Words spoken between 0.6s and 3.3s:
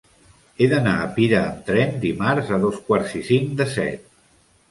He d'anar a Pira amb tren dimarts a dos quarts i